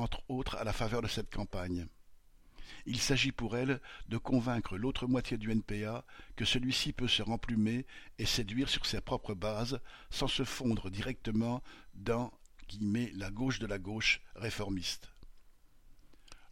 entre 0.00 0.22
autres 0.28 0.56
à 0.56 0.64
la 0.64 0.72
faveur 0.72 1.02
de 1.02 1.08
cette 1.08 1.32
campagne. 1.32 1.86
Il 2.86 2.98
s'agit 2.98 3.32
pour 3.32 3.56
elles 3.56 3.80
de 4.08 4.16
convaincre 4.16 4.76
l'autre 4.76 5.06
moitié 5.06 5.36
du 5.36 5.50
NPA 5.50 6.04
que 6.36 6.44
celui-ci 6.44 6.92
peut 6.92 7.08
se 7.08 7.22
remplumer 7.22 7.86
et 8.18 8.26
séduire 8.26 8.68
sur 8.68 8.86
ses 8.86 9.00
propres 9.00 9.34
bases 9.34 9.80
sans 10.10 10.28
se 10.28 10.44
fondre 10.44 10.90
directement 10.90 11.62
dans 11.94 12.32
«la 13.14 13.30
gauche 13.30 13.58
de 13.58 13.66
la 13.66 13.78
gauche 13.78 14.20
réformiste». 14.34 15.10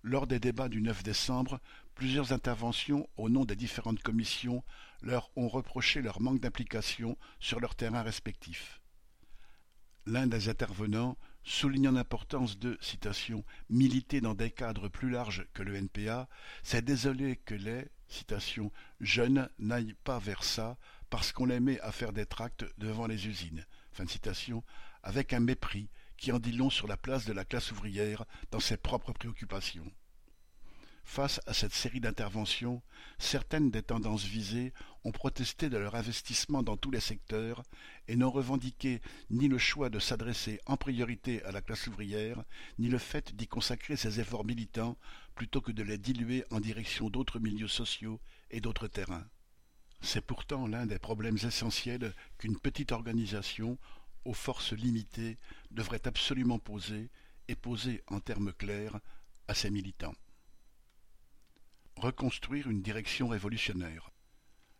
Lors 0.02 0.26
des 0.26 0.38
débats 0.38 0.69
du 0.69 0.81
9 0.81 1.02
décembre, 1.02 1.61
plusieurs 1.95 2.33
interventions 2.33 3.09
au 3.17 3.28
nom 3.28 3.45
des 3.45 3.57
différentes 3.57 4.02
commissions 4.02 4.62
leur 5.02 5.31
ont 5.37 5.49
reproché 5.49 6.02
leur 6.02 6.21
manque 6.21 6.40
d'implication 6.40 7.17
sur 7.40 7.61
leurs 7.61 7.75
terrains 7.75 8.02
respectifs. 8.02 8.81
L'un 10.07 10.26
des 10.26 10.49
intervenants, 10.49 11.17
soulignant 11.49 11.93
l'importance 11.93 12.59
de 12.59 12.78
militer 13.71 14.21
dans 14.21 14.35
des 14.35 14.50
cadres 14.50 14.88
plus 14.88 15.11
larges 15.11 15.47
que 15.55 15.62
le 15.62 15.76
NPA, 15.76 16.28
s'est 16.62 16.83
désolé 16.83 17.37
que 17.37 17.55
les 17.55 17.87
jeunes 19.00 19.49
n'aillent 19.59 19.97
pas 20.05 20.19
vers 20.19 20.45
ça 20.45 20.76
parce 21.11 21.33
qu'on 21.33 21.47
les 21.47 21.61
met 21.61 21.81
à 21.81 21.90
faire 21.90 22.12
des 22.12 22.26
tracts 22.26 22.67
devant 22.76 23.07
les 23.07 23.26
usines, 23.26 23.64
avec 25.02 25.33
un 25.33 25.40
mépris 25.40 25.88
qui 26.19 26.33
en 26.33 26.38
dit 26.38 26.52
long 26.52 26.71
sur 26.71 26.87
la 26.87 26.97
place 26.97 27.25
de 27.25 27.33
la 27.33 27.45
classe 27.45 27.73
ouvrière 27.73 28.25
dans 28.50 28.61
ses 28.61 28.76
propres 28.76 29.12
préoccupations. 29.12 29.90
Face 31.11 31.41
à 31.47 31.55
cette 31.55 31.73
série 31.73 32.00
d'interventions, 32.00 32.83
certaines 33.19 33.71
des 33.71 33.83
tendances 33.83 34.25
visées 34.25 34.75
ont 35.05 35.11
protesté 35.11 35.71
de 35.71 35.79
leur 35.79 35.95
investissement 35.95 36.62
dans 36.62 36.77
tous 36.77 36.91
les 36.91 37.00
secteurs 37.00 37.62
et 38.09 38.15
n'ont 38.15 38.31
revendiqué 38.31 39.00
ni 39.31 39.49
le 39.49 39.57
choix 39.57 39.88
de 39.88 40.00
s'adresser 40.00 40.61
en 40.67 40.77
priorité 40.77 41.43
à 41.45 41.50
la 41.50 41.62
classe 41.62 41.87
ouvrière, 41.87 42.45
ni 42.79 42.88
le 42.88 42.99
fait 42.99 43.35
d'y 43.35 43.49
consacrer 43.49 43.97
ses 43.97 44.21
efforts 44.21 44.45
militants 44.45 44.99
plutôt 45.35 45.62
que 45.62 45.73
de 45.73 45.83
les 45.83 45.97
diluer 45.97 46.45
en 46.50 46.61
direction 46.61 47.09
d'autres 47.09 47.41
milieux 47.41 47.69
sociaux 47.69 48.21
et 48.50 48.61
d'autres 48.61 48.87
terrains. 48.87 49.27
C'est 50.03 50.25
pourtant 50.25 50.67
l'un 50.67 50.85
des 50.85 50.99
problèmes 50.99 51.38
essentiels 51.43 52.15
qu'une 52.37 52.61
petite 52.61 52.93
organisation, 52.93 53.79
aux 54.27 54.35
forces 54.35 54.75
limitées, 54.75 55.38
devrait 55.71 56.07
absolument 56.07 56.59
poser, 56.59 57.09
et 57.49 57.57
poser 57.57 58.03
en 58.09 58.21
termes 58.21 58.53
clairs, 58.53 59.00
à 59.49 59.55
ses 59.55 59.71
militants. 59.71 60.15
Reconstruire 62.00 62.71
une 62.71 62.81
direction 62.81 63.26
révolutionnaire. 63.26 64.12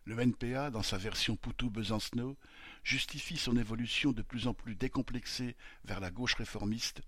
Le 0.05 0.21
NPA, 0.21 0.71
dans 0.71 0.85
sa 0.85 0.99
version 0.99 1.35
Poutou-Besancenot, 1.35 2.37
justifie 2.85 3.37
son 3.37 3.57
évolution 3.57 4.13
de 4.13 4.23
plus 4.23 4.47
en 4.47 4.55
plus 4.55 4.77
décomplexée 4.77 5.57
vers 5.85 5.99
la 5.99 6.13
gauche 6.13 6.35
réformiste 6.35 7.03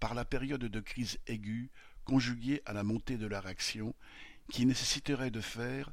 par 0.00 0.14
la 0.14 0.24
période 0.24 0.64
de 0.64 0.80
crise 0.80 1.18
aiguë 1.26 1.70
conjuguée 2.06 2.62
à 2.64 2.72
la 2.72 2.84
montée 2.84 3.18
de 3.18 3.26
la 3.26 3.42
réaction 3.42 3.94
qui 4.50 4.64
nécessiterait 4.64 5.30
de 5.30 5.42
faire 5.42 5.92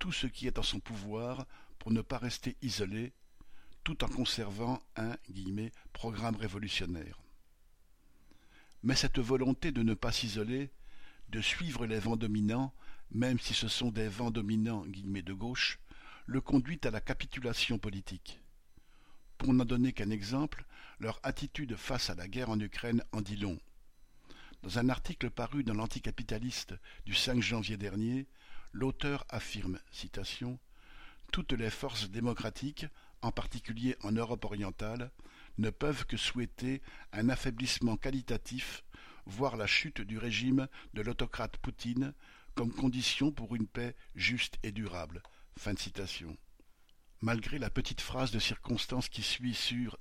tout 0.00 0.10
ce 0.10 0.26
qui 0.26 0.48
est 0.48 0.58
en 0.58 0.64
son 0.64 0.80
pouvoir 0.80 1.46
pour 1.78 1.92
ne 1.92 2.00
pas 2.00 2.18
rester 2.18 2.56
isolé 2.60 3.12
tout 3.84 4.02
en 4.02 4.08
conservant 4.08 4.82
un 4.96 5.16
programme 5.92 6.36
révolutionnaire. 6.36 7.22
Mais 8.82 8.96
cette 8.96 9.20
volonté 9.20 9.70
de 9.70 9.84
ne 9.84 9.94
pas 9.94 10.10
s'isoler 10.10 10.72
de 11.30 11.40
suivre 11.40 11.86
les 11.86 11.98
vents 11.98 12.16
dominants, 12.16 12.72
même 13.10 13.38
si 13.38 13.54
ce 13.54 13.68
sont 13.68 13.90
des 13.90 14.08
vents 14.08 14.30
dominants 14.30 14.84
de 14.86 15.32
gauche, 15.32 15.78
le 16.26 16.40
conduit 16.40 16.80
à 16.84 16.90
la 16.90 17.00
capitulation 17.00 17.78
politique. 17.78 18.40
Pour 19.38 19.52
n'en 19.54 19.64
donner 19.64 19.92
qu'un 19.92 20.10
exemple, 20.10 20.64
leur 21.00 21.20
attitude 21.22 21.76
face 21.76 22.10
à 22.10 22.14
la 22.14 22.28
guerre 22.28 22.50
en 22.50 22.60
Ukraine 22.60 23.02
en 23.12 23.20
dit 23.20 23.36
long. 23.36 23.58
Dans 24.62 24.78
un 24.78 24.88
article 24.88 25.30
paru 25.30 25.62
dans 25.62 25.74
l'Anticapitaliste 25.74 26.74
du 27.06 27.14
5 27.14 27.40
janvier 27.40 27.76
dernier, 27.76 28.26
l'auteur 28.72 29.24
affirme, 29.28 29.78
citation, 29.92 30.58
Toutes 31.30 31.52
les 31.52 31.70
forces 31.70 32.10
démocratiques, 32.10 32.86
en 33.20 33.30
particulier 33.30 33.96
en 34.02 34.12
Europe 34.12 34.44
orientale, 34.44 35.10
ne 35.58 35.70
peuvent 35.70 36.06
que 36.06 36.16
souhaiter 36.16 36.80
un 37.12 37.28
affaiblissement 37.28 37.96
qualitatif 37.96 38.82
voir 39.28 39.56
la 39.56 39.66
chute 39.66 40.00
du 40.00 40.18
régime 40.18 40.68
de 40.94 41.02
l'autocrate 41.02 41.56
Poutine 41.58 42.14
comme 42.54 42.72
condition 42.72 43.30
pour 43.30 43.54
une 43.54 43.68
paix 43.68 43.94
juste 44.16 44.58
et 44.64 44.72
durable. 44.72 45.22
Malgré 47.20 47.58
la 47.58 47.70
petite 47.70 48.00
phrase 48.00 48.30
de 48.30 48.38
circonstance 48.38 49.08
qui 49.08 49.22
suit 49.22 49.54
sur 49.54 49.98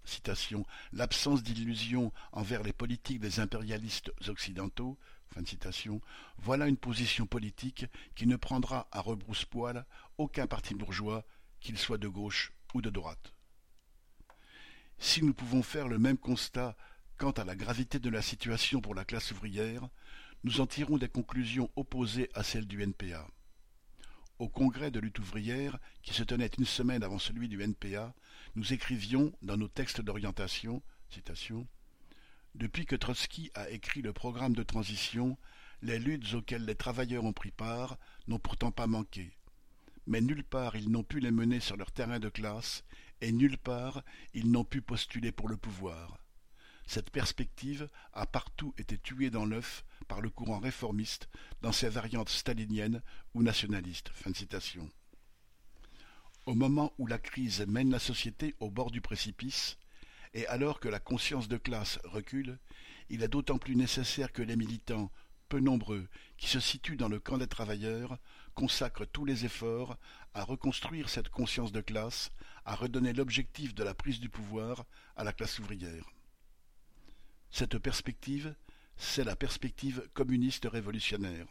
l'absence 0.94 1.44
d'illusion 1.44 2.12
envers 2.32 2.64
les 2.64 2.74
politiques 2.74 3.20
des 3.20 3.40
impérialistes 3.40 4.12
occidentaux, 4.28 4.98
fin 5.34 5.42
de 5.42 5.48
citation, 5.48 6.02
voilà 6.38 6.68
une 6.68 6.78
position 6.78 7.26
politique 7.26 7.86
qui 8.16 8.28
ne 8.28 8.36
prendra 8.36 8.88
à 8.92 9.02
rebrousse-poil 9.02 9.86
aucun 10.18 10.48
parti 10.48 10.74
bourgeois, 10.74 11.26
qu'il 11.60 11.78
soit 11.78 11.98
de 11.98 12.08
gauche 12.08 12.54
ou 12.74 12.82
de 12.82 12.90
droite. 12.90 13.34
Si 15.00 15.24
nous 15.24 15.34
pouvons 15.34 15.64
faire 15.64 15.88
le 15.88 16.00
même 16.00 16.18
constat 16.18 16.76
Quant 17.18 17.32
à 17.32 17.46
la 17.46 17.56
gravité 17.56 17.98
de 17.98 18.12
la 18.12 18.22
situation 18.22 18.80
pour 18.80 18.94
la 18.94 19.04
classe 19.04 19.32
ouvrière, 19.32 19.90
nous 20.44 20.62
en 20.62 20.68
tirons 20.68 21.00
des 21.00 21.10
conclusions 21.10 21.72
opposées 21.76 22.30
à 22.36 22.44
celles 22.44 22.68
du 22.68 22.84
NPA. 22.84 23.28
Au 24.38 24.48
congrès 24.48 24.92
de 24.92 25.00
lutte 25.00 25.18
ouvrière, 25.18 25.80
qui 26.04 26.14
se 26.14 26.22
tenait 26.22 26.52
une 26.60 26.66
semaine 26.66 27.02
avant 27.02 27.18
celui 27.18 27.48
du 27.48 27.60
NPA, 27.60 28.14
nous 28.56 28.72
écrivions 28.72 29.34
dans 29.42 29.58
nos 29.58 29.68
textes 29.68 30.00
d'orientation 30.00 30.84
Depuis 32.54 32.86
que 32.86 32.96
Trotsky 32.96 33.50
a 33.56 33.68
écrit 33.72 34.04
le 34.04 34.14
programme 34.14 34.54
de 34.54 34.62
transition, 34.62 35.40
les 35.82 35.98
luttes 35.98 36.36
auxquelles 36.36 36.66
les 36.66 36.76
travailleurs 36.76 37.26
ont 37.26 37.34
pris 37.34 37.50
part 37.50 37.98
n'ont 38.28 38.38
pourtant 38.38 38.72
pas 38.72 38.86
manqué. 38.86 39.36
Mais 40.06 40.22
nulle 40.22 40.44
part 40.44 40.76
ils 40.76 40.92
n'ont 40.92 41.04
pu 41.04 41.20
les 41.20 41.32
mener 41.32 41.62
sur 41.62 41.78
leur 41.78 41.92
terrain 41.92 42.20
de 42.20 42.30
classe, 42.30 42.84
et 43.22 43.32
nulle 43.32 43.58
part 43.58 44.04
ils 44.36 44.52
n'ont 44.52 44.66
pu 44.66 44.84
postuler 44.84 45.32
pour 45.32 45.50
le 45.50 45.58
pouvoir. 45.58 46.20
Cette 46.88 47.10
perspective 47.10 47.90
a 48.14 48.26
partout 48.26 48.74
été 48.78 48.98
tuée 48.98 49.30
dans 49.30 49.46
l'œuf 49.46 49.84
par 50.08 50.22
le 50.22 50.30
courant 50.30 50.60
réformiste 50.60 51.28
dans 51.62 51.74
ses 51.74 51.90
variantes 51.90 52.30
staliniennes 52.30 53.04
ou 53.34 53.44
nationalistes. 53.44 54.10
Au 56.46 56.56
moment 56.56 56.94
où 56.98 57.06
la 57.06 57.20
crise 57.20 57.68
mène 57.68 57.92
la 57.92 58.00
société 58.00 58.56
au 58.62 58.72
bord 58.72 58.90
du 58.90 59.02
précipice, 59.02 59.78
et 60.34 60.48
alors 60.48 60.80
que 60.80 60.88
la 60.88 61.02
conscience 61.02 61.50
de 61.50 61.58
classe 61.58 62.00
recule, 62.06 62.58
il 63.10 63.22
est 63.22 63.28
d'autant 63.28 63.58
plus 63.58 63.76
nécessaire 63.76 64.32
que 64.32 64.42
les 64.42 64.56
militants, 64.56 65.12
peu 65.50 65.60
nombreux, 65.60 66.08
qui 66.38 66.48
se 66.48 66.62
situent 66.62 66.96
dans 66.96 67.10
le 67.10 67.20
camp 67.20 67.38
des 67.38 67.48
travailleurs, 67.48 68.18
consacrent 68.54 69.06
tous 69.06 69.26
les 69.26 69.44
efforts 69.44 69.98
à 70.34 70.46
reconstruire 70.46 71.10
cette 71.10 71.30
conscience 71.30 71.74
de 71.74 71.82
classe, 71.82 72.32
à 72.64 72.76
redonner 72.76 73.12
l'objectif 73.12 73.76
de 73.76 73.84
la 73.84 73.94
prise 73.94 74.22
du 74.22 74.30
pouvoir 74.30 74.86
à 75.18 75.26
la 75.26 75.34
classe 75.34 75.60
ouvrière. 75.60 76.06
Cette 77.52 77.78
perspective, 77.78 78.56
c'est 78.98 79.24
la 79.24 79.36
perspective 79.36 80.08
communiste 80.14 80.66
révolutionnaire. 80.66 81.48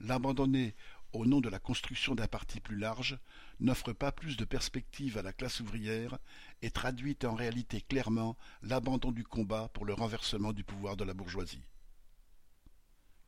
L'abandonner 0.00 0.74
au 1.12 1.26
nom 1.26 1.40
de 1.40 1.48
la 1.48 1.58
construction 1.58 2.14
d'un 2.14 2.26
parti 2.26 2.60
plus 2.60 2.76
large 2.76 3.18
n'offre 3.60 3.92
pas 3.92 4.12
plus 4.12 4.36
de 4.36 4.44
perspective 4.44 5.18
à 5.18 5.22
la 5.22 5.32
classe 5.32 5.60
ouvrière 5.60 6.18
et 6.62 6.70
traduit 6.70 7.18
en 7.24 7.34
réalité 7.34 7.80
clairement 7.82 8.36
l'abandon 8.62 9.12
du 9.12 9.24
combat 9.24 9.68
pour 9.74 9.84
le 9.84 9.92
renversement 9.92 10.52
du 10.52 10.64
pouvoir 10.64 10.96
de 10.96 11.04
la 11.04 11.14
bourgeoisie. 11.14 11.62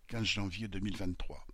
15 0.09 0.25
janvier 0.25 0.69
2023 0.69 1.47